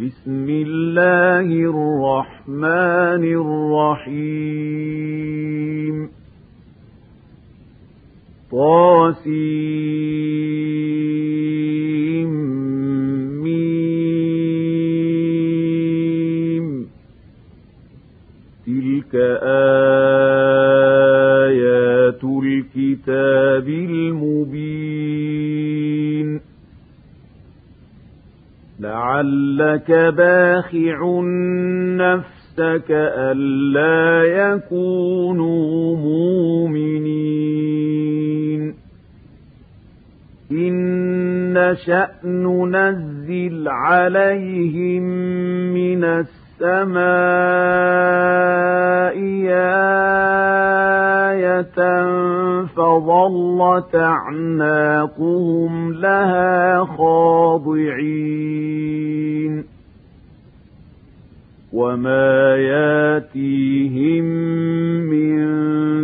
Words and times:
بسم 0.00 0.50
الله 0.50 1.70
الرحمن 1.70 3.24
الرحيم. 4.04 6.08
طاسيم. 8.52 9.24
تلك 18.66 19.14
آيات 21.54 22.24
الكتاب 22.24 23.68
المبين. 23.68 24.63
لعلك 28.84 29.90
باخع 29.90 31.20
نفسك 31.96 32.90
ألا 32.90 34.24
يكونوا 34.24 35.96
مؤمنين. 35.96 37.14
إن 40.52 40.74
نشأ 41.52 42.08
ننزل 42.24 43.68
عليهم 43.68 45.02
من 45.74 46.04
السماء 46.04 46.43
آية 51.30 51.78
فظلت 52.66 53.94
أعناقهم 53.94 55.72
لها 55.92 56.84
خاضعين 56.84 58.34
وما 61.72 62.56
ياتيهم 62.56 64.24
من 65.10 65.44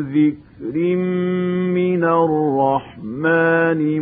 ذكر 0.00 0.96
من 1.74 2.05
الرحمن 2.05 4.00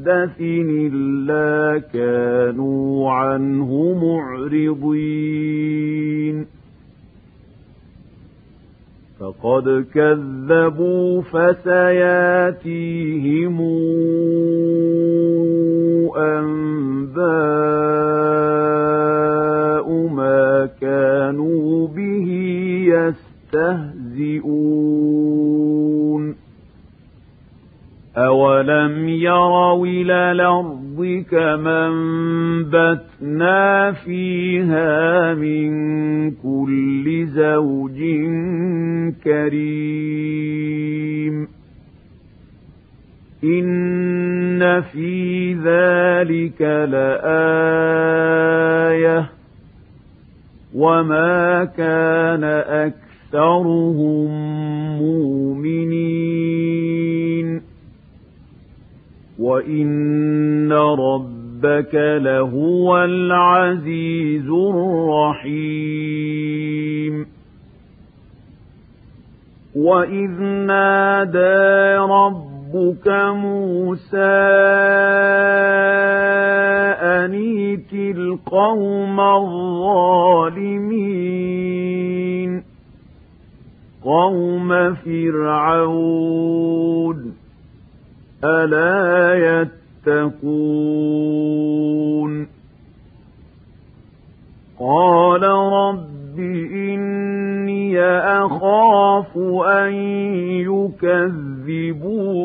محدث 0.00 0.40
إلا 0.40 1.78
كانوا 1.92 3.10
عنه 3.10 3.94
معرضين 4.72 5.26
فقد 9.20 9.84
كذبوا 9.94 11.22
فسياتيهم 11.22 12.80
أنباء 16.16 17.20
ما 20.06 20.68
كانوا 20.80 21.88
به 21.88 22.28
يستهزئون 23.52 24.69
أولم 28.40 29.08
يروا 29.08 29.86
إلى 29.86 30.32
الأرض 30.32 31.24
كما 31.30 31.86
انبتنا 31.88 33.92
فيها 33.92 35.34
من 35.34 35.70
كل 36.30 37.26
زوج 37.26 37.98
كريم 39.24 40.40
إن 43.44 44.80
في 44.80 45.54
ذلك 45.54 46.60
لآية 46.92 47.30
وما 50.74 51.64
كان 51.64 52.44
أكثرهم 53.34 54.30
مؤمنين 54.98 56.19
وإن 59.40 60.72
ربك 60.72 61.94
لهو 61.94 63.04
العزيز 63.04 64.48
الرحيم 64.50 66.10
وإذ 69.76 70.30
نادى 70.42 71.96
ربك 71.96 73.08
موسى 73.34 74.16
أنيت 77.00 77.92
القوم 77.92 79.20
الظالمين 79.20 80.20
قوم 84.04 84.94
فرعون 84.94 86.50
ألا 88.44 89.66
يتقون 90.06 91.00
قال 94.80 95.42
رب 95.42 96.38
إني 96.38 98.00
أخاف 98.00 99.38
أن 99.66 99.92
يكذبون 101.62 102.40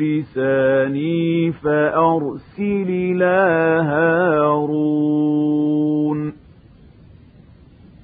لساني 0.02 1.52
فأرسل 1.52 2.90
إلى 2.90 3.38
هارون 3.86 5.38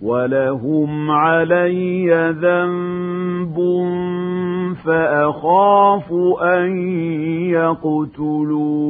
ولهم 0.03 1.11
علي 1.11 2.31
ذنب 2.31 3.57
فأخاف 4.85 6.13
أن 6.41 6.77
يقتلون 7.49 8.83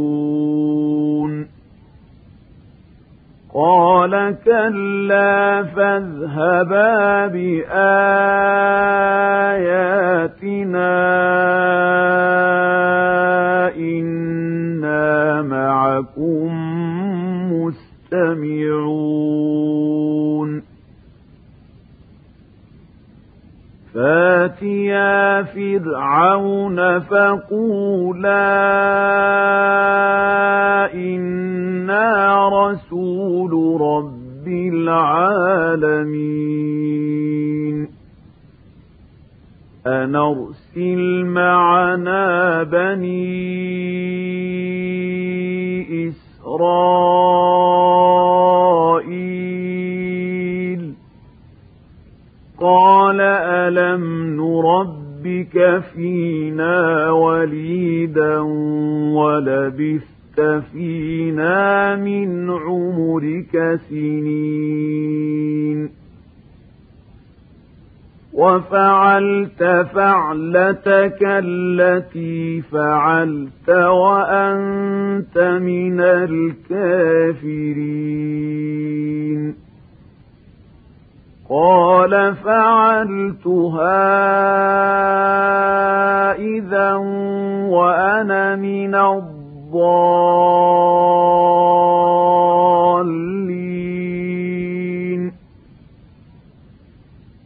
قال 3.53 4.35
كلا 4.45 5.63
فاذهبا 5.63 7.27
بآياتنا 7.27 7.73
إنا 13.77 15.41
معكم 15.41 16.53
مستمعون 17.53 18.93
فاتيا 23.93 25.43
فرعون 25.43 26.99
فقولا 26.99 28.43
إنا 30.93 32.49
رسول 32.49 33.81
رب 33.81 34.47
العالمين 34.73 36.03
أن 39.87 40.15
أرسل 40.15 41.25
معنا 41.25 42.63
بني 42.63 43.43
إسرائيل 46.09 46.93
قال 52.63 53.21
ألم 53.21 54.03
نربك 54.35 55.81
فينا 55.93 57.09
وليدا 57.11 58.39
ولبثت 59.15 60.63
فينا 60.71 61.95
من 61.95 62.49
عمرك 62.49 63.79
سنين 63.89 65.89
وفعلت 68.33 69.63
فعلتك 69.95 71.19
التي 71.21 72.61
فعلت 72.61 73.69
وأنت 73.69 75.37
من 75.61 75.99
الكافرين 76.01 76.53
قال 81.49 82.35
فعلتها 82.35 83.93
إذا 86.35 86.93
وأنا 87.69 88.55
من 88.55 88.95
الضالين. 88.95 89.43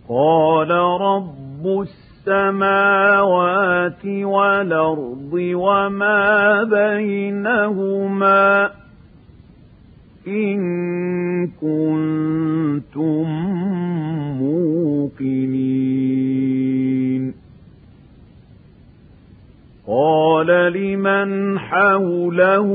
قال 0.09 0.71
رب 1.01 1.85
السماوات 2.27 4.06
والأرض 4.06 5.33
وما 5.33 6.63
بينهما 6.63 8.71
إن 10.27 10.59
كنتم 11.47 13.25
موقنين 14.41 17.33
قال 19.88 20.47
لمن 20.99 21.59
حوله 21.59 22.67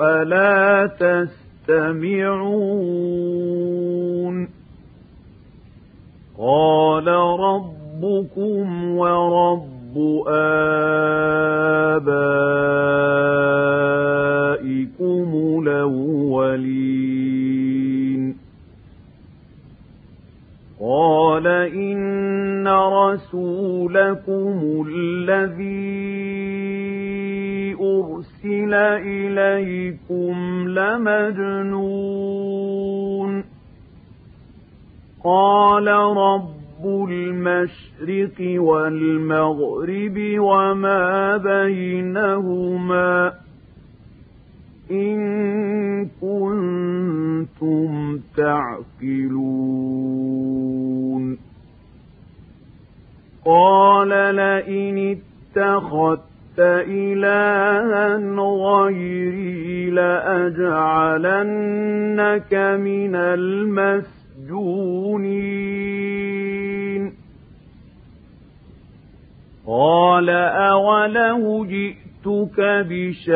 ألا 0.00 0.86
تستمعون 0.86 2.34
قال 6.38 7.08
ربكم 7.40 8.96
ورب 8.96 10.24
آبائكم 10.28 12.63
رسولكم 23.34 24.86
الذي 24.88 25.94
أرسل 27.74 28.74
إليكم 29.04 30.34
لمجنون 30.68 32.14
قال 35.24 35.88
رب 36.16 36.84
المشرق 37.10 38.60
والمغرب 38.62 40.18
وما 40.38 41.36
بينهما 41.36 43.32
إن 44.90 45.18
كنتم 46.20 47.90
تعقلون 48.36 50.23
قال 53.44 54.08
لئن 54.36 55.16
اتخذت 55.16 56.60
إلها 56.88 58.16
غيري 58.40 59.90
لأجعلنك 59.90 61.34
من 62.80 63.14
المسجدين 63.14 64.24
مسجونين 64.50 65.54
قال 69.66 70.30
أوله 70.30 71.66
جئتك 71.66 72.60
بشيء 72.90 73.34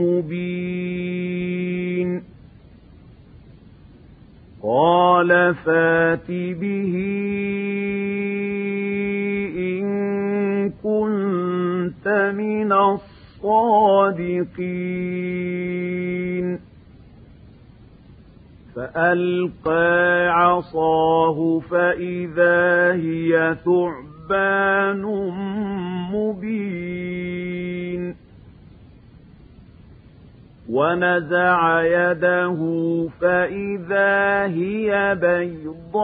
مبين. 0.00 1.23
قال 4.66 5.54
فات 5.54 6.30
به 6.30 6.94
إن 9.56 9.84
كنت 10.70 12.08
من 12.34 12.72
الصادقين. 12.72 14.64
فألقى 18.76 20.28
عصاه 20.28 21.60
فإذا 21.70 22.92
هي 22.92 23.56
ثعبان 23.64 25.02
مبين. 26.12 27.73
ونزع 30.74 31.82
يده 31.82 32.60
فإذا 33.20 34.44
هي 34.46 35.14
بيضاء 35.20 35.98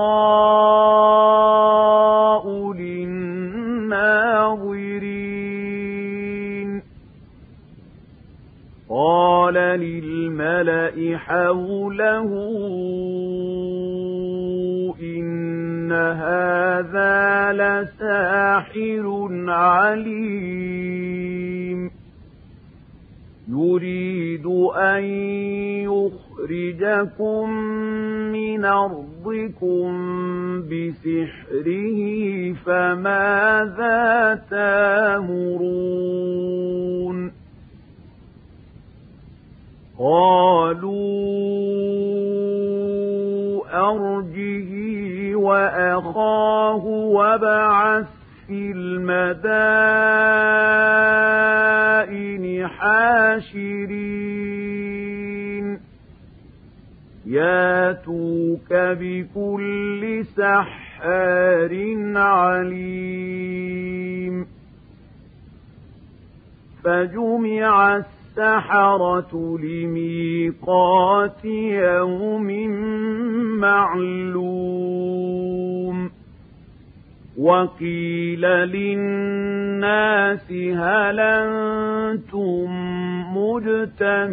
للناظرين. 2.73 3.71
قال 8.91 9.55
للملأ 9.55 11.19
حوله 11.19 12.31
إن 15.03 15.93
هذا 15.93 17.53
لساحر 17.53 19.29
عليم. 19.49 20.81
يريد 23.51 24.47
أن 24.77 25.05
يخرجكم 25.91 27.51
من 28.33 28.65
أرضكم 28.65 29.91
بسحره 30.63 32.01
فماذا 32.67 34.35
تامرون؟ 34.51 36.01
قالوا 39.99 41.01
أرجه 43.73 44.71
وأخاه 45.35 46.85
وابعث 46.87 48.20
في 48.51 48.73
المدائن 48.77 49.47
حاشرين. 52.69 54.11
ياتوك 57.27 58.73
بكل 58.73 60.25
سحار 60.25 61.73
عليم. 62.17 63.67
فجمع 66.85 67.97
السحر 67.97 68.21
السحرة 68.31 69.59
لميقات 69.59 71.45
يوم 71.45 72.71
معلوم. 73.61 75.01
وقيل 77.41 78.41
للناس 78.69 80.53
هل 80.53 81.21
أنتم 81.21 82.69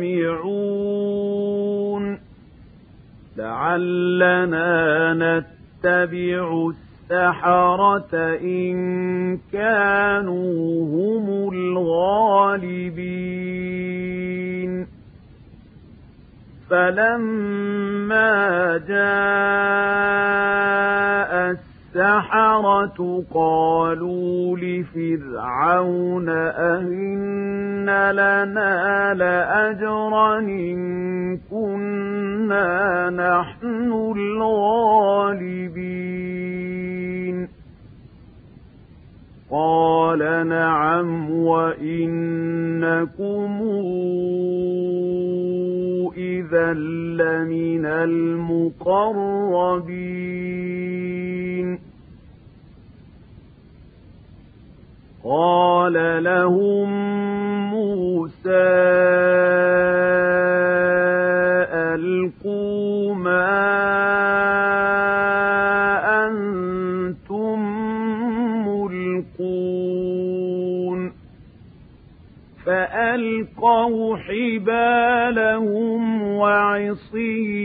مجتمعون 0.07 0.67
لعلنا 3.37 5.13
نتبع 5.13 6.69
السحرة 6.69 8.37
إن 8.41 9.37
كانوا 9.53 10.85
هم 10.85 11.49
الغالبين 11.53 13.17
فلما 16.69 18.27
جاء 18.87 20.27
السحرة 21.97 23.23
قالوا 23.33 24.57
لفرعون 24.57 26.29
أئن 26.29 27.89
لنا 28.11 29.13
لأجرا 29.13 30.39
إن 30.39 31.37
كنا 31.51 33.09
نحن 33.09 33.91
الغالبين. 34.17 35.57
قال 39.51 40.47
نعم 40.47 41.31
وإنكم 41.31 42.81
إذا 46.17 46.73
لمن 46.73 47.85
المقربين. 47.85 49.07
قال 55.29 56.23
لهم 56.23 56.89
موسى 57.71 58.67
ألقوا 61.93 63.13
ما 63.15 63.47
أنتم 66.27 67.59
ملقون 69.57 70.17
فألقوا 72.65 74.17
حبالهم 74.17 76.01
وعصيهم 76.23 77.63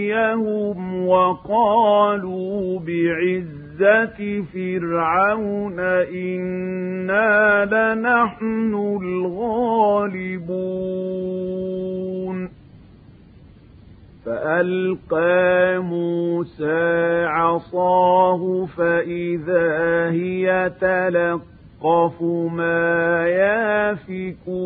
وقالوا 1.07 2.81
بعز 2.81 3.63
عزة 3.83 4.43
فرعون 4.55 5.81
إنا 7.13 7.95
لنحن 7.95 8.75
الغالبون 9.03 10.53
فألقى 14.27 15.79
موسى 15.79 17.25
عصاه 17.25 18.67
فإذا 18.77 20.11
هي 20.11 20.73
تلقف 20.81 22.23
ما 22.53 23.27
يافكون 23.29 24.63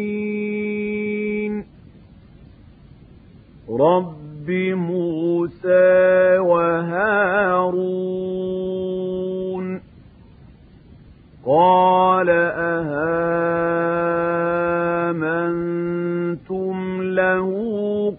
رب 3.79 4.51
موسى 4.73 6.37
وهارون. 6.37 7.87
قال 11.45 12.29
أهامنتم 12.29 12.76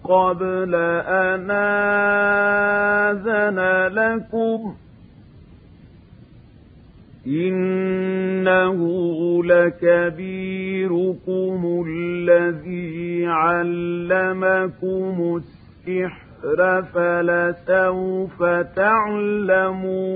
قبل 0.03 0.75
أن 1.05 1.51
آذن 3.11 3.59
لكم 3.93 4.75
إنه 7.27 8.79
لكبيركم 9.43 10.85
الذي 11.87 13.25
علمكم 13.25 15.15
السحر 15.41 16.81
فلسوف 16.81 18.43
تعلمون 18.75 20.09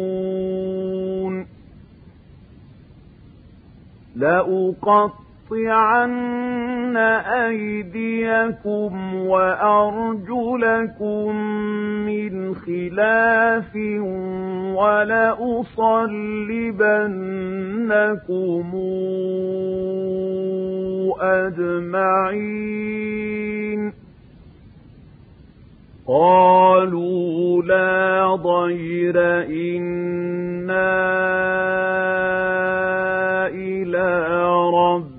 لأقطعن 5.51 6.97
أيديكم 7.47 8.91
وأرجلكم 9.15 10.65
من 12.05 12.55
خلاف 12.55 13.75
ولأصلبنكم 14.75 15.83
أجمعين. 21.21 22.73
قالوا 26.07 27.63
لا 27.63 28.35
ضير 28.35 29.19
إنا 29.43 30.23
إلى 33.47 34.27
ربنا 34.73 35.12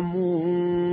منقلبون. 0.00 0.84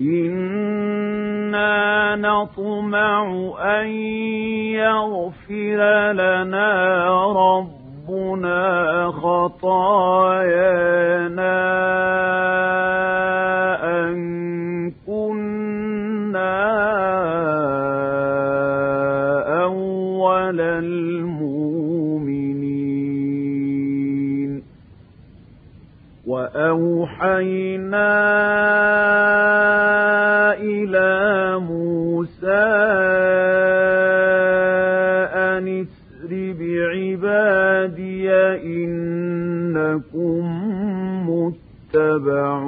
إنا 0.00 1.76
نطمع 2.16 3.22
أن 3.60 3.86
يغفر 4.76 6.12
لنا 6.12 7.04
ربنا 7.32 9.10
خطايانا. 9.10 10.36
وأوحينا 26.76 28.12
إلى 30.60 31.58
موسى 31.58 32.64
أن 35.34 35.68
اسر 35.68 36.30
بعبادي 36.60 38.30
إنكم 38.84 40.44
متبعون. 41.30 42.66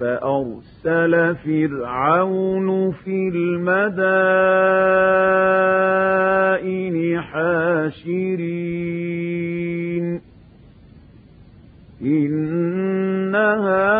فأرسل 0.00 0.73
فرعون 1.44 2.92
في 2.92 3.28
المدائن 3.34 4.04
حاشرين 7.20 8.74
إن 12.02 13.34
هؤلاء 13.34 13.94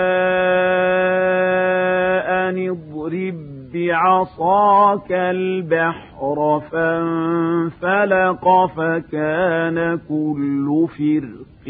بعصاك 3.86 5.12
البحر 5.12 6.62
فانفلق 6.72 8.66
فكان 8.66 9.98
كل 10.08 10.86
فرق 10.98 11.66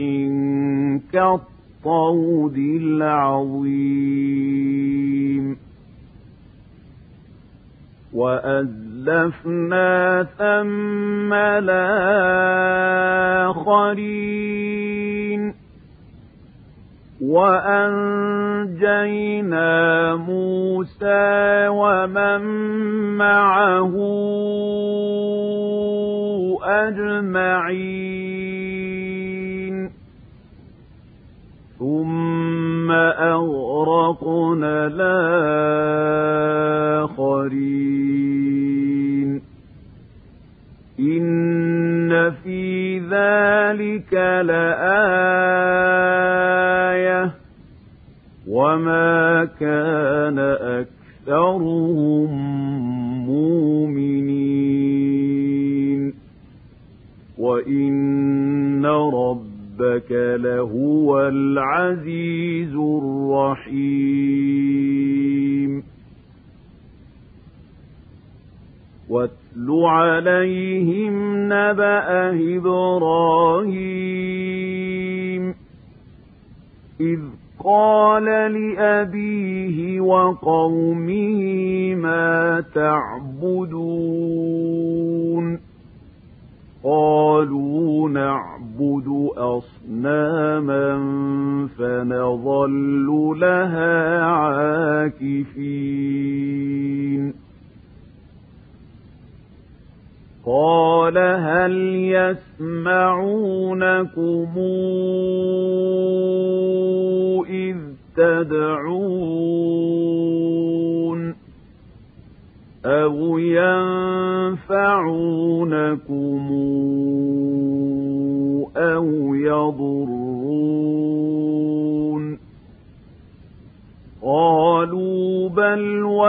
كالطود 1.13 2.59
العظيم. 2.83 3.97
وأزلفنا 8.13 9.87
ثم 10.39 11.33
الآخرين 11.33 11.77
وأنجينا 17.21 18.95
موسى 20.15 21.69
ومن 21.69 22.41
معه 23.17 23.95
أجمعين. 26.63 27.97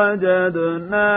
وجدنا 0.08 1.17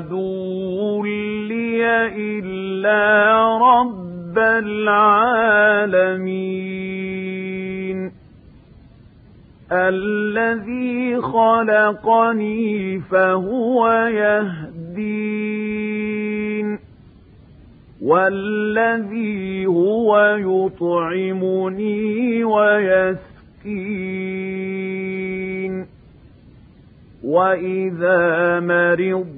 عدو 0.00 1.04
لي 1.04 1.84
إلا 2.16 3.36
رب 3.58 4.38
العالمين 4.38 4.80
الذي 9.72 11.20
خلقني 11.20 13.00
فهو 13.00 13.88
يهدين 14.08 15.48
والذي 18.02 19.66
هو 19.66 20.36
يطعمني 20.38 22.44
ويسكين 22.44 23.30
وإذا 27.24 28.60
مرضت 28.60 29.29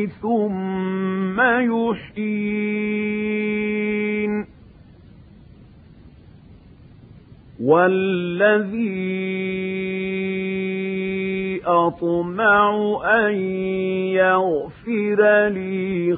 ثم 0.08 1.42
يحيين. 1.42 2.76
والذي 7.64 9.26
أطمع 11.66 13.00
أن 13.06 13.36
يغفر 14.14 15.48
لي 15.48 16.16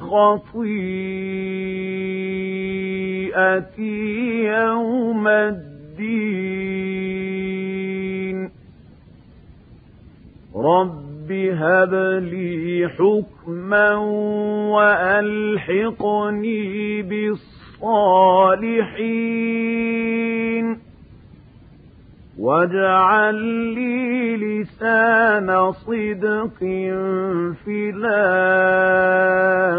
خطيئتي 3.32 4.44
يوم 4.44 5.28
الدين 5.28 5.68
رب 10.56 11.32
هب 11.32 11.94
لي 12.22 12.88
حكما 12.88 13.94
وألحقني 14.74 16.22
بالصالحين 17.02 18.08
واجعل 22.38 23.34
لي 23.74 24.36
لسان 24.36 25.72
صدق 25.72 26.58
في 27.64 27.90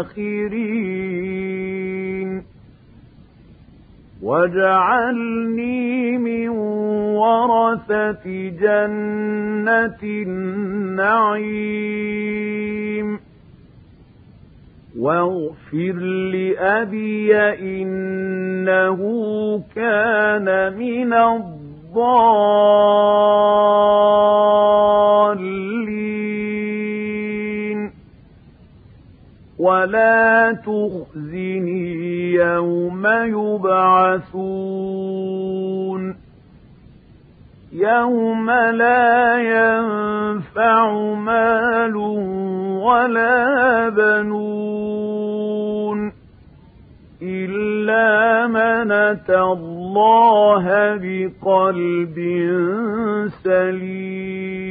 الآخرين 0.00 1.69
واجعلني 4.22 6.18
من 6.18 6.48
ورثة 7.18 8.24
جنة 8.60 10.02
النعيم 10.02 11.90
واغفر 14.98 15.92
لأبي 16.32 17.36
إنه 17.58 19.00
كان 19.74 20.76
من 20.76 21.12
الضالين 21.12 22.00
ولا 29.60 30.52
تخزني 30.52 32.32
يوم 32.32 33.06
يبعثون 33.36 34.70
يوم 37.72 38.50
لا 38.50 39.36
ينفع 39.38 41.14
مال 41.14 41.96
ولا 42.86 43.88
بنون 43.88 45.00
إلا 47.22 48.46
من 48.46 48.92
أتى 48.92 49.40
الله 49.40 50.96
بقلب 50.96 52.16
سليم 53.44 54.70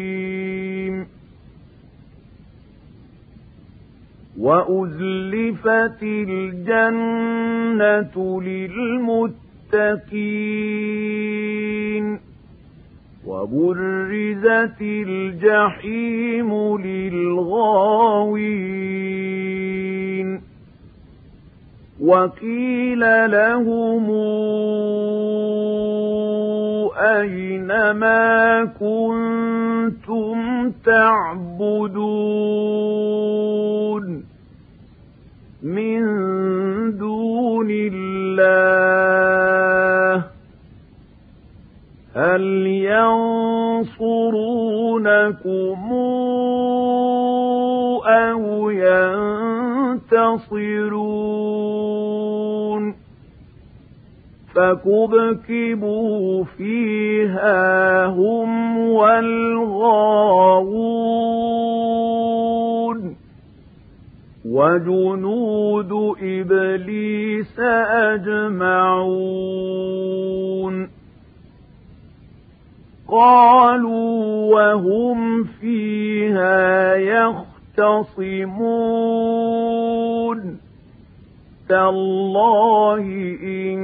وأزلفت 4.39 6.03
الجنة 6.03 7.41
للمتقين 8.41 9.39
وبرزت 13.27 14.81
الجحيم 14.81 16.77
للغاوين 16.77 17.99
وقيل 22.01 22.99
لهم 23.31 24.09
أين 26.97 27.91
ما 27.91 28.65
كنتم 28.79 30.71
تعبدون 30.85 32.09
من 35.63 36.01
دون 36.97 37.67
الله 37.71 38.69
هل 42.15 42.43
ينصرونكم 42.67 43.99
أو 48.07 48.69
ينتصرون؟ 48.69 49.29
فكبكبوا 54.55 56.43
فيها 56.43 58.05
هم 58.05 58.77
والغاوون. 58.77 60.19
وجنود 64.49 66.15
إبليس 66.23 67.59
أجمعون. 67.89 68.89
قالوا 73.07 74.53
وهم 74.53 75.43
فيها 75.43 76.95
يختصمون. 76.95 78.19
تالله 81.69 83.01
إن 83.43 83.79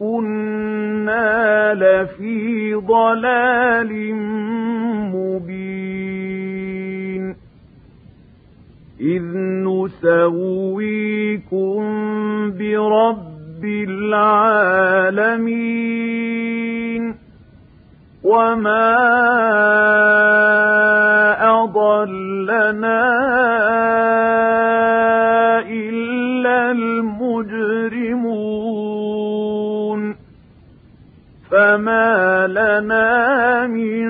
كنا 0.00 1.74
لفي 1.74 2.74
ضلال 2.74 4.14
مبين. 5.14 6.03
إذ 9.04 9.22
نسويكم 9.68 10.94
برب 12.58 13.64
العالمين 13.88 15.04
وما 18.24 18.94
أضلنا 21.62 23.04
إلا 25.68 26.70
المجرمون 26.70 28.14
فما 31.50 32.46
لنا 32.46 33.66
من 33.66 34.04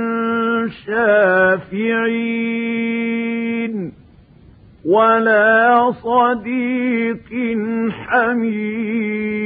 شافعين 0.86 2.73
ولا 4.88 5.92
صديق 5.92 7.58
حميم. 7.90 9.44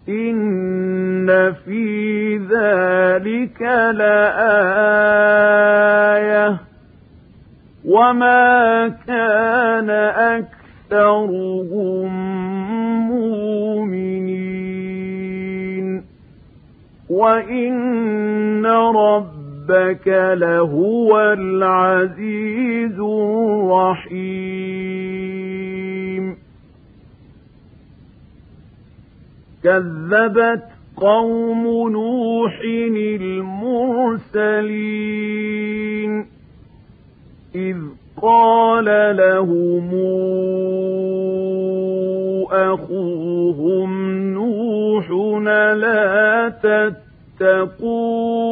إن 0.09 1.53
في 1.65 2.37
ذلك 2.37 3.63
لآية. 3.95 6.74
وما 7.95 8.89
كان 9.07 9.91
أكثرهم 10.91 12.11
مؤمنين 13.09 14.75
وإن 17.11 18.67
ربك 18.97 20.09
لهو 20.35 21.21
العزيز 21.33 23.01
الرحيم 23.01 24.35
كذبت 29.65 30.65
قوم 30.97 31.91
نوح 31.91 32.61
المرسلين 33.21 34.75
إذ 37.55 37.77
قال 38.23 38.85
لهم 39.17 39.91
أخوهم 42.51 44.13
نوح 44.35 45.11
لا 45.51 46.49
تتقون 47.39 48.45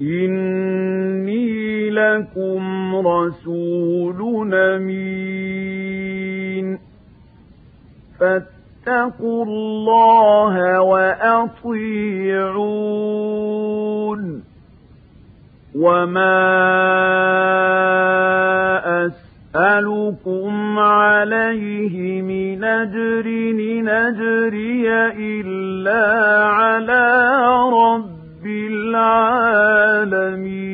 إني 0.00 1.90
لكم 1.90 2.96
رسول 2.96 4.54
أمين 4.54 6.00
فاتقوا 8.20 9.44
الله 9.44 10.80
وأطيعون 10.80 12.50
وما 15.74 16.40
أسألكم 19.06 20.78
عليه 20.78 22.22
من 22.22 22.64
أجر 22.64 23.26
نجري 23.82 24.90
إلا 25.18 26.44
على 26.44 27.26
رب 27.72 28.46
العالمين 30.20 30.70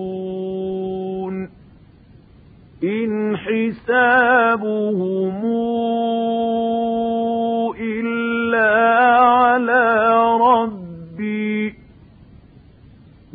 إن 2.84 3.36
حسابهم 3.36 5.44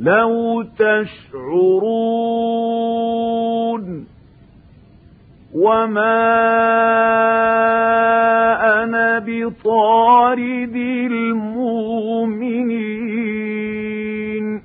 لو 0.01 0.63
تشعرون 0.81 2.07
وما 5.53 6.21
أنا 8.83 9.19
بطارد 9.19 10.75
المؤمنين 13.11 14.61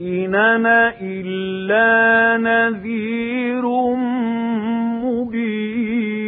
إن 0.00 0.34
أنا 0.34 0.94
إلا 1.00 2.36
نذير 2.38 3.66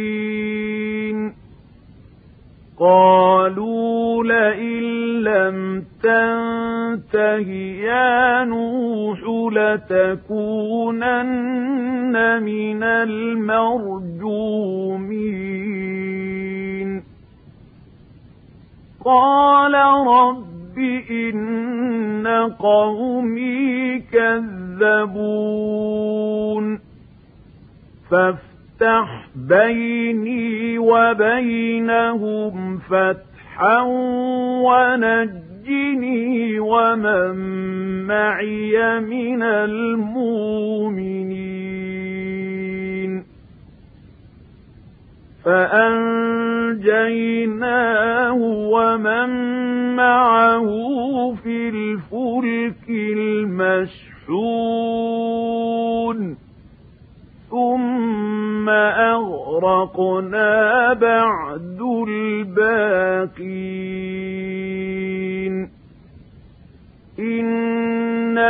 مبين 0.05 1.33
قالوا 2.79 4.23
لئن 4.23 4.83
لم 5.23 5.85
تنته 6.05 7.49
يا 7.81 8.43
نوح 8.43 9.19
لتكونن 9.53 11.25
من 12.43 12.83
المرجومين. 12.83 13.83
قال 19.05 19.73
رب 20.07 20.77
إن 21.11 22.27
قومي 22.59 23.99
كذبون. 23.99 25.35
فافتح 28.11 29.27
بيني 29.35 30.77
وبينهم 30.77 32.77
فتحا 32.77 33.81
ونجني 35.65 36.59
ومن 36.59 37.35
معي 38.07 38.99
من 38.99 39.43
المؤمنين. 39.43 40.45
فأنجيناه 45.45 45.93
ومن 48.73 49.29
معه 49.95 50.65
في 51.43 51.69
الفلك 51.69 52.89
المشحون. 52.89 54.15
ثم 57.49 58.69
أغرقنا 58.69 60.53
بعد 60.93 61.81
الباقين 62.07 63.85
إن 67.19 68.37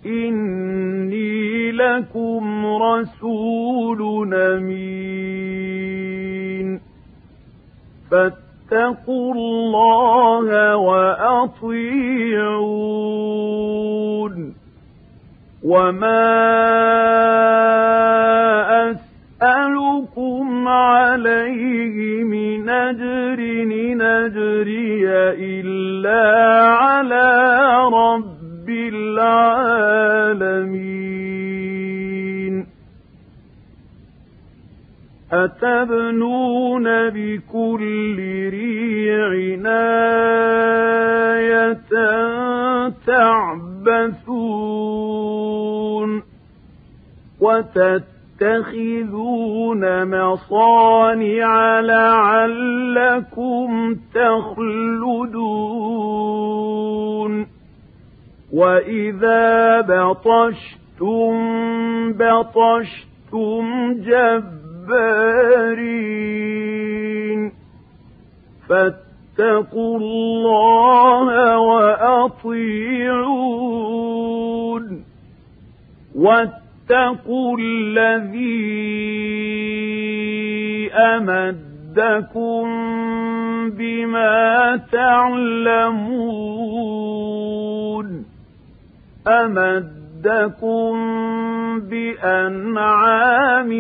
إني 0.06 1.72
لكم 1.72 2.66
رسول 2.66 4.34
أمين. 4.34 5.32
فاتقوا 8.72 9.34
الله 9.34 10.76
وأطيعون. 10.76 11.92
وما 15.64 16.32
أسألكم 18.92 20.68
عليه 20.68 22.24
من 22.24 22.70
أجر 22.70 23.40
نجري 23.94 25.10
إلا 25.38 26.24
على 26.70 27.28
رب 27.94 28.70
العالمين. 28.70 30.41
أتبنون 35.34 36.84
بكل 37.10 38.16
ريع 38.50 39.32
آية 41.32 41.76
تعبثون 43.08 44.52
وتتخذون 47.42 48.84
مصانع 50.06 51.80
لعلكم 51.80 53.70
تخلدون 54.14 55.72
وإذا 58.54 59.82
بطشتم 59.82 61.34
بطشتم 62.14 63.94
جبارين 63.94 64.71
فاتقوا 68.70 69.98
الله 69.98 71.58
وأطيعون. 71.58 72.72
واتقوا 76.16 77.58
الذي 77.60 78.62
أمدكم 80.94 82.64
بما 83.70 84.80
تعلمون. 84.92 86.12
أمدكم 90.26 90.94
بأنعام 91.90 93.72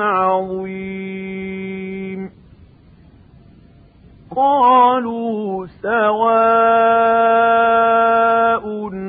عظيم 0.00 1.44
قالوا 4.36 5.66
سواء 5.82 7.34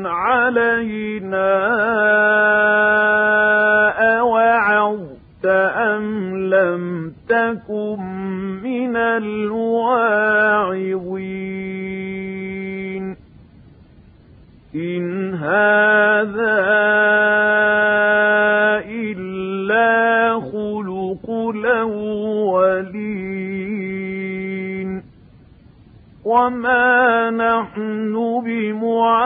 علينا 0.06 1.35
وما 26.46 27.30
نحن 27.30 28.42
بمعذبين 28.46 29.26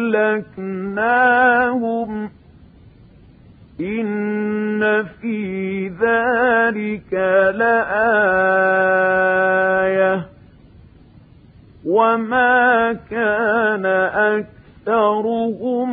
إن 3.79 5.03
في 5.03 5.87
ذلك 5.87 7.13
لآية 7.55 8.91
وما 11.85 12.93
كان 13.09 13.85
أكثرهم 14.85 15.91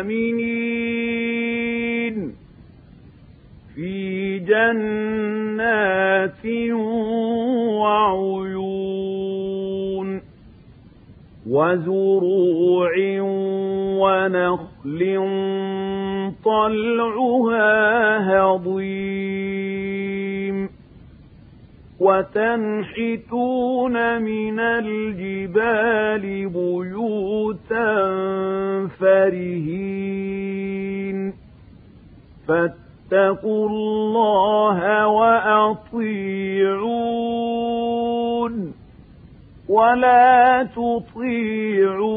آمنين. 0.00 2.16
في 3.74 4.38
جنات 4.38 6.46
وعيون 6.72 8.26
وزروع 11.46 12.92
ونخل 13.96 15.00
طلعها 16.44 17.74
هضيم 18.40 19.96
وتنحتون 22.00 23.42
من 24.22 24.60
الجبال 24.60 26.48
بيوتا 26.48 27.96
فرهين 29.00 30.46
فاتقوا 32.48 33.68
الله 33.68 35.06
وأطيعون 35.08 36.76
ولا 39.68 40.62
تطيعوا 40.62 42.16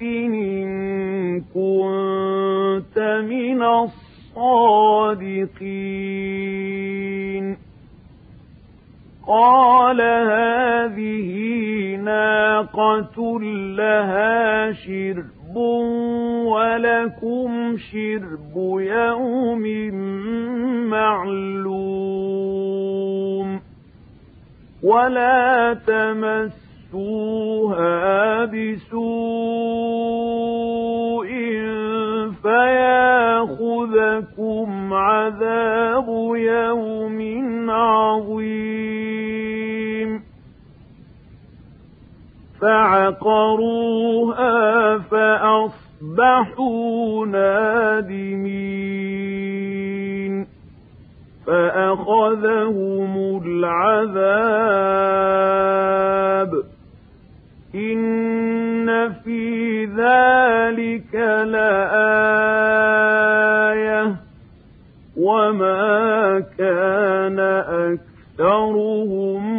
إن 0.02 1.42
كنت 1.42 2.98
من 3.30 3.64
الصادقين 3.64 4.74
قال 9.28 10.02
هذه 10.02 11.30
ناقة 11.96 13.40
لها 13.78 14.72
شرب 14.72 15.43
ولكم 16.46 17.78
شرب 17.78 18.56
يوم 18.80 19.64
معلوم 20.90 22.44
ولا 24.84 25.74
تمسوها 26.94 27.76
بسوء 28.46 28.94
فياخذكم 33.64 34.94
عذاب 34.94 36.08
يوم 36.36 37.20
عظيم 37.70 38.84
فعقروها 42.64 44.48
فأصبحوا 44.98 46.56
نادمين 47.26 48.64
فأخذهم 51.48 53.42
العذاب 53.46 54.64
إن 57.76 59.14
في 59.14 59.86
ذلك 59.86 61.16
لآية 61.46 62.44
وما 65.18 66.44
كان 66.58 67.40
أكثرهم 68.40 69.53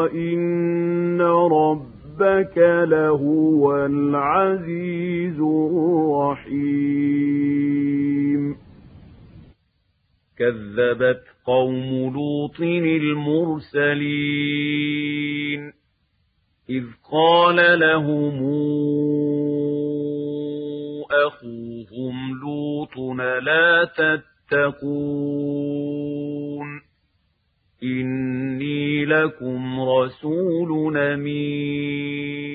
وإن 0.00 1.20
ربك 1.20 2.58
لهو 2.88 3.86
العزيز 3.86 5.40
الرحيم 6.20 7.00
كذبت 10.38 11.22
قوم 11.46 12.12
لوط 12.14 12.60
المرسلين 12.60 14.00
إذ 16.70 16.84
قال 17.12 17.80
لهم 17.80 18.40
أخوهم 21.26 22.40
لوط 22.42 22.96
لا 23.42 23.84
تتقون 23.84 25.60
إني 27.82 29.04
لكم 29.04 29.80
رسول 29.80 30.98
أمين 30.98 32.50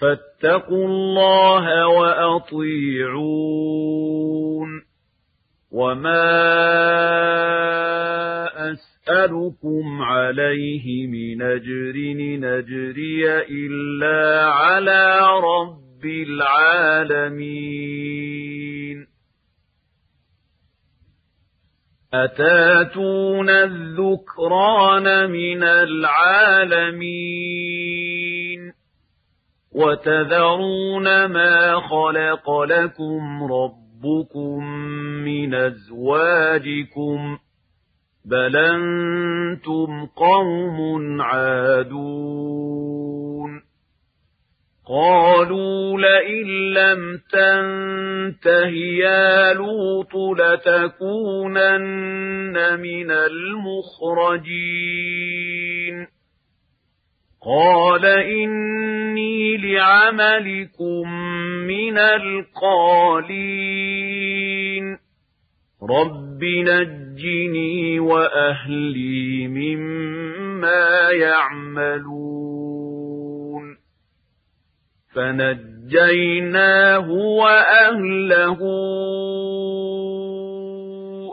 فاتقوا 0.00 0.86
الله 0.86 1.86
وأطيعون 1.88 3.48
وما 5.70 6.28
أسألكم 8.72 10.02
عليه 10.02 11.06
من 11.06 11.42
أجر 11.42 11.94
نجري 12.16 13.38
إلا 13.50 14.46
على 14.46 15.20
رب 15.38 16.04
العالمين 16.04 17.98
أتاتون 22.14 23.50
الذكران 23.50 25.30
من 25.30 25.62
العالمين 25.62 26.98
وتذرون 29.72 31.24
ما 31.26 31.80
خلق 31.80 32.60
لكم 32.60 33.52
ربكم 33.52 34.64
من 35.24 35.54
أزواجكم 35.54 37.38
بل 38.24 38.56
أنتم 38.56 40.06
قوم 40.06 41.20
عادون 41.20 43.27
قالوا 44.90 46.00
لئن 46.00 46.46
لم 46.72 47.20
تنته 47.32 48.68
يا 48.76 49.52
لوط 49.52 50.16
لتكونن 50.40 51.36
من 52.80 53.10
المخرجين. 53.10 54.46
قال 57.46 58.06
إني 58.06 59.56
لعملكم 59.56 61.12
من 61.66 61.98
القالين. 61.98 63.08
رب 65.90 66.44
نجني 66.44 68.00
وأهلي 68.00 69.48
مما 69.48 71.10
يعملون. 71.10 72.57
فنجيناه 75.18 77.10
وأهله 77.10 78.58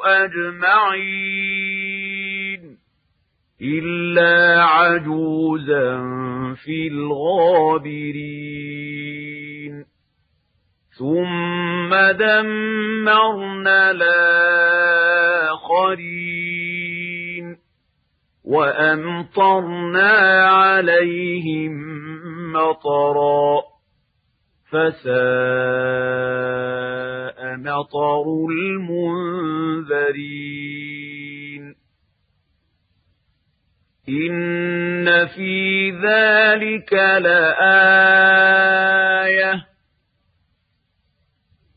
أجمعين 0.05 1.45
إلا 3.61 4.61
عجوزا 4.63 6.03
في 6.65 6.87
الغابرين. 6.87 8.25
ثم 10.99 11.91
دمرنا 12.11 13.91
الآخرين 13.91 14.15
وأمطرنا 18.45 20.11
عليهم 20.45 21.73
مطرا. 22.53 23.74
فساء 24.75 25.15
مطر 27.57 28.23
المنذرين. 28.49 29.75
إن 34.09 35.27
في 35.27 35.91
ذلك 35.91 36.93
لآية. 36.93 37.55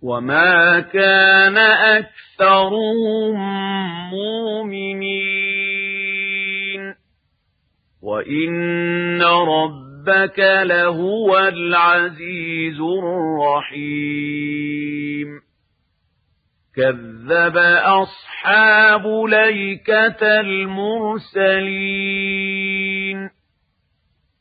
وما 0.03 0.81
كان 0.81 1.57
أكثرهم 1.59 3.35
مؤمنين. 4.11 5.39
وإن 8.03 9.23
ربك 10.09 10.39
لهو 10.39 11.39
العزيز 11.39 12.81
الرحيم. 12.81 13.81
كذب 16.77 17.57
أصحاب 17.85 19.07
ليكة 19.29 20.41
المرسلين. 20.41 21.69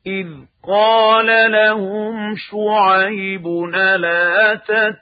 إذ 0.07 0.27
قال 0.67 1.51
لهم 1.51 2.35
شعيب 2.35 3.47
لا 3.97 4.55
تتقون؟ 4.55 4.97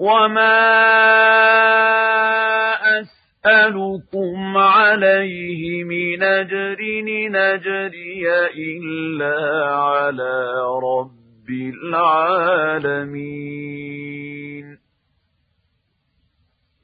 وما 0.00 0.58
أسألكم 3.00 4.56
عليه 4.56 5.84
من 5.84 6.22
أجر 6.22 6.76
نجري 7.30 8.28
إلا 8.56 9.66
على 9.74 10.54
رب 10.82 11.50
العالمين. 11.84 13.18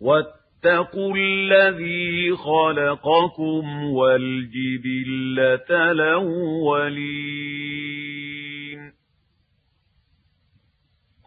واتقوا 0.00 1.16
الذي 1.16 2.36
خلقكم 2.36 3.84
والجبلة 3.84 5.90
الأولين. 5.90 7.34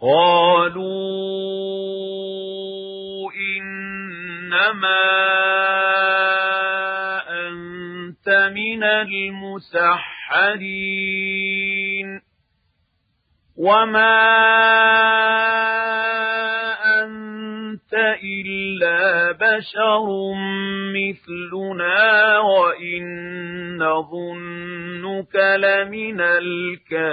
قالوا 0.01 0.88
إنما 3.57 5.05
أنت 7.49 8.29
من 8.55 8.83
المسحرين. 8.83 10.27
وما 13.58 14.18
أنت 17.03 17.93
إلا 18.24 19.32
بشر 19.32 20.05
مثلنا 20.93 22.39
وإن 22.39 23.03
نظنك 23.78 25.36
لمن 25.36 26.22
الكاذبين 26.22 27.08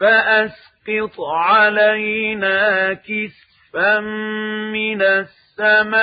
فأسقط 0.00 1.20
علينا 1.20 2.92
كسفا 2.92 4.00
من 4.72 5.02
السماء 5.02 6.02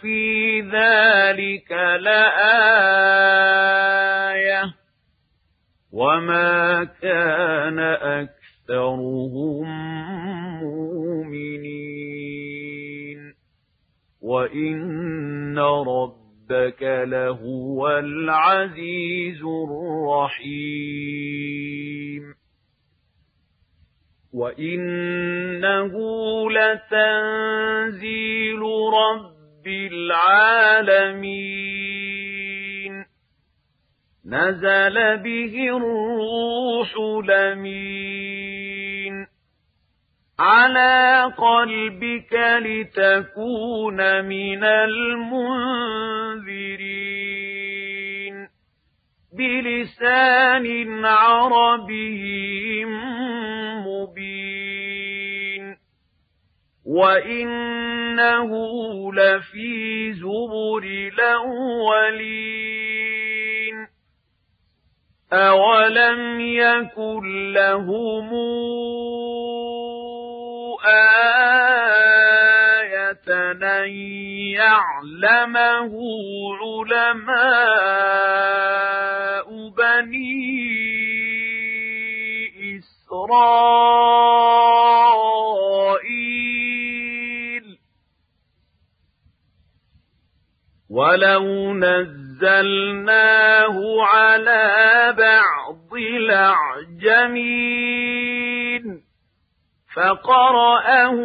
في 0.00 0.60
ذلك 0.60 1.72
لآية 2.02 3.38
وما 5.92 6.84
كان 6.84 7.78
أكثرهم 8.18 9.66
مؤمنين 10.62 11.78
وإن 14.20 15.58
ربك 15.58 16.82
لهو 16.82 17.88
العزيز 17.98 19.42
الرحيم 19.42 20.98
وإنه 24.32 25.92
لتنزيل 26.50 27.68
رب 28.92 29.37
العالمين. 29.68 31.38
نزل 34.26 35.16
به 35.16 35.76
الروح 35.76 36.94
لمين 37.28 39.26
على 40.38 41.32
قلبك 41.38 42.32
لتكون 42.62 44.24
من 44.24 44.64
المنذرين. 44.64 46.08
بلسان 49.38 51.04
عربي 51.04 52.84
وإنه 56.88 58.50
لفي 59.12 60.12
زبر 60.12 60.82
الأولين 60.84 62.28
أولم 65.32 66.40
يكن 66.40 67.52
لهم 67.52 68.34
آية 70.86 71.58
أن 73.62 73.90
يعلمه 74.56 75.92
علماء 76.62 77.48
بني 79.68 80.48
إسرائيل 82.78 83.77
ولو 91.08 91.72
نزلناه 91.74 93.76
على 94.02 95.14
بعض 95.18 95.94
الأعجمين 96.98 98.82
فقرأه 99.96 101.18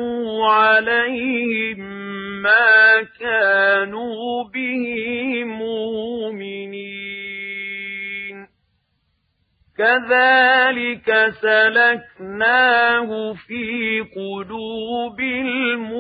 عليهم 0.50 1.80
ما 2.42 3.04
كانوا 3.20 4.44
به 4.54 4.86
مؤمنين 5.44 6.84
كذلك 9.78 11.10
سلكناه 11.42 13.34
في 13.34 14.00
قلوب 14.16 15.20
المجرمين 15.20 15.93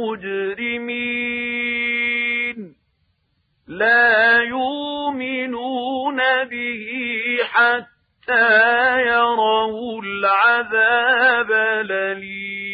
لا 3.78 4.38
يؤمنون 4.38 6.18
به 6.44 6.88
حتى 7.44 9.02
يروا 9.02 10.02
العذاب 10.02 11.52
الأليم. 11.52 12.74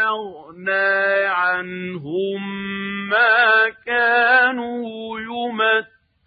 أغنى 0.09 1.25
عنهم 1.25 2.41
ما 3.09 3.69
كانوا 3.85 5.19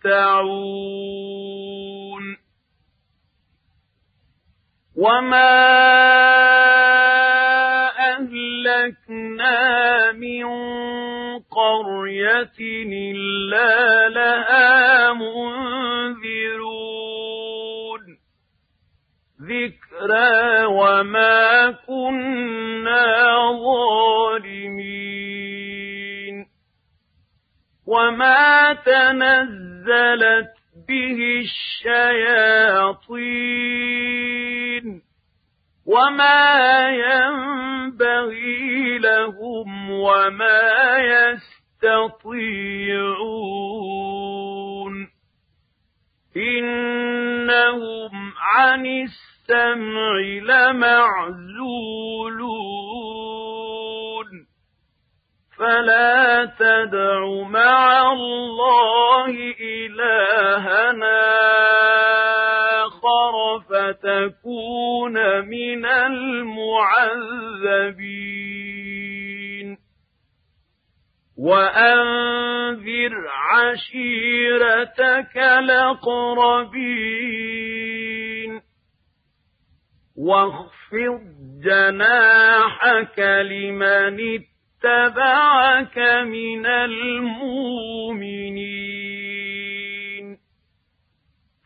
يمتعون. 0.03 0.93
وما 4.97 5.53
أهلكنا 7.99 9.59
من 10.13 10.45
قرية 11.51 12.59
إلا 13.13 14.09
لها 14.09 14.62
وما 20.67 21.71
كنا 21.71 23.37
ظالمين. 23.65 25.23
وما 27.87 28.73
تنزلت 28.73 30.53
به 30.89 31.41
الشياطين. 31.41 32.73
وما 35.87 36.89
ينبغي 36.89 38.99
لهم 38.99 39.91
وما 39.91 40.99
يستطيعون 40.99 41.42
فتكون 65.03 65.49
من 65.49 65.87
المعذبين. 65.87 66.63
وأنذر 71.39 73.13
عشيرتك 73.29 73.79
الأقربين. 75.37 76.63
واخفض 80.17 81.21
جناحك 81.65 83.19
لمن 83.19 84.21
اتبعك 84.85 85.99
من 86.27 86.67
المؤمنين. 86.67 87.33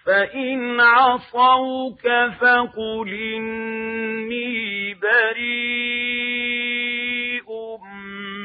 فإن 0.06 0.80
عصوك 0.80 2.02
فقل 2.40 3.14
إني 3.34 4.94
بريء 4.94 5.86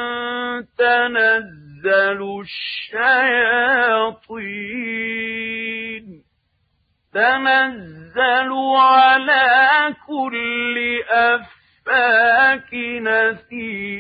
تَنَزَّلُ 0.78 2.42
الشَّيَاطِينُ. 2.42 3.24
تَنَزَّلُ 7.14 8.52
عَلَى 8.78 9.96
كُلِّ 10.08 11.02
أَفَّاكٍ 11.10 12.74
نَثِيمٍ 13.02 13.94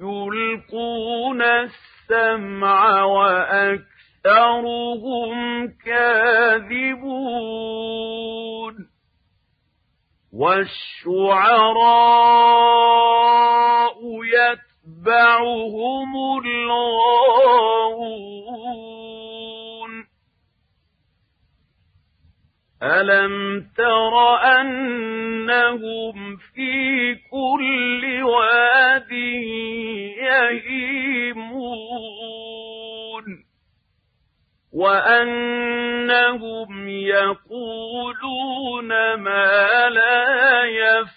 يُلْقُونَ 0.00 1.42
السَّمْعَ 1.42 3.02
وَأَكْثَرُهُمْ 3.04 4.08
كَاذِبُونَ. 5.86 6.76
والشعراء 10.38 11.96
يتبعهم 14.24 16.10
الغاوون. 16.44 17.86
ألم 22.82 23.66
تر 23.76 24.14
أنهم 24.60 26.36
في 26.36 27.14
كل 27.14 28.22
واد 28.22 29.12
يهيمون؟ 30.22 32.15
وأنهم 34.76 36.68
يقولون 36.88 38.88
ما 39.14 39.88
لا 39.88 40.64
يفعلون 40.64 41.16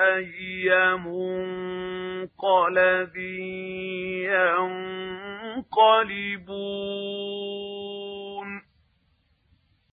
أي 0.00 0.96
منقلب 0.96 2.30
ينقلبون 5.66 6.40